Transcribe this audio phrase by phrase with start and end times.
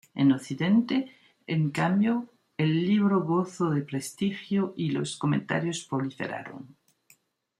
[0.21, 1.15] En Occidente,
[1.45, 6.75] en cambio, el libro gozó de prestigio y los comentarios proliferaron.